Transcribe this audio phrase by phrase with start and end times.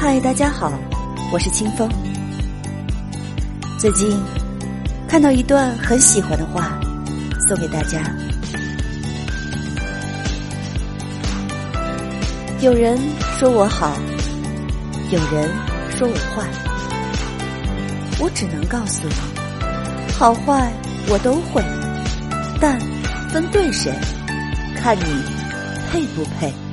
[0.00, 0.72] 嗨大家好
[1.32, 1.90] 我是清风。
[3.80, 4.16] 最近
[5.08, 6.78] 看到一段很喜欢的话
[7.48, 7.98] 送给大家。
[12.60, 12.96] 有人
[13.40, 13.96] 说我好
[15.10, 15.50] 有人
[15.90, 16.48] 说我坏。
[18.20, 19.14] 我只能告诉你
[20.16, 20.72] 好坏
[21.08, 21.60] 我都会
[22.60, 22.78] 但
[23.30, 23.92] 分对谁
[24.76, 25.02] 看你
[25.90, 26.67] 配不配。